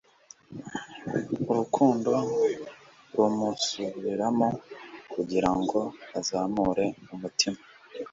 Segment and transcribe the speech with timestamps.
[1.51, 2.11] Urukundo
[3.15, 4.47] rumusubiramo
[5.13, 5.79] kugirango
[6.19, 7.59] azamure umutima